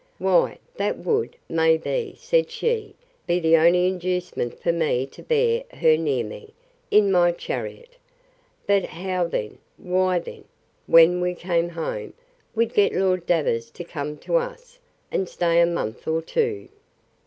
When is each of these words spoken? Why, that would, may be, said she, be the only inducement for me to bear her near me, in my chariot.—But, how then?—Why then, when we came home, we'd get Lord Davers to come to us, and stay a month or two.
Why, 0.17 0.57
that 0.77 0.97
would, 0.97 1.35
may 1.47 1.77
be, 1.77 2.15
said 2.17 2.49
she, 2.49 2.95
be 3.27 3.39
the 3.39 3.55
only 3.57 3.85
inducement 3.85 4.59
for 4.59 4.71
me 4.71 5.05
to 5.05 5.21
bear 5.21 5.63
her 5.75 5.95
near 5.95 6.23
me, 6.23 6.55
in 6.89 7.11
my 7.11 7.31
chariot.—But, 7.31 8.85
how 8.85 9.25
then?—Why 9.27 10.17
then, 10.17 10.45
when 10.87 11.21
we 11.21 11.35
came 11.35 11.69
home, 11.69 12.13
we'd 12.55 12.73
get 12.73 12.95
Lord 12.95 13.27
Davers 13.27 13.69
to 13.69 13.83
come 13.83 14.17
to 14.25 14.37
us, 14.37 14.79
and 15.11 15.29
stay 15.29 15.61
a 15.61 15.67
month 15.67 16.07
or 16.07 16.23
two. 16.23 16.69